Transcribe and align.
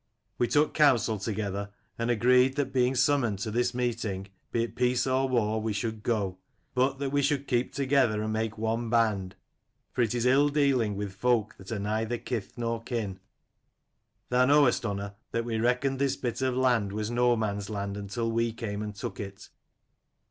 We 0.39 0.47
took 0.47 0.73
counsel 0.73 1.19
together, 1.19 1.69
and 1.95 2.09
agreed 2.09 2.55
that 2.55 2.73
being 2.73 2.95
summoned 2.95 3.37
to 3.37 3.51
this 3.51 3.75
meeting, 3.75 4.29
be 4.51 4.63
it 4.63 4.75
peace 4.75 5.05
or 5.05 5.29
war, 5.29 5.61
we 5.61 5.73
should 5.73 6.01
go: 6.01 6.39
but 6.73 6.97
that 6.97 7.11
we 7.11 7.21
should 7.21 7.47
keep 7.47 7.71
together 7.71 8.23
and 8.23 8.33
make 8.33 8.57
one 8.57 8.89
band, 8.89 9.35
for 9.91 10.01
it 10.01 10.15
is 10.15 10.25
ill 10.25 10.49
dealing 10.49 10.95
with 10.95 11.13
folk 11.13 11.53
that 11.59 11.71
are 11.71 11.77
neither 11.77 12.17
kith 12.17 12.57
nor 12.57 12.81
kin. 12.81 13.11
20" 13.11 13.19
Thou 14.29 14.45
knowest, 14.47 14.85
Unna, 14.87 15.15
that 15.33 15.45
we 15.45 15.59
reckoned 15.59 15.99
this 15.99 16.15
bit 16.15 16.41
of 16.41 16.55
land 16.57 16.93
was 16.93 17.11
no 17.11 17.35
man's 17.35 17.69
land 17.69 17.95
until 17.95 18.31
we 18.31 18.51
came 18.53 18.81
and 18.81 18.95
took 18.95 19.19
it. 19.19 19.49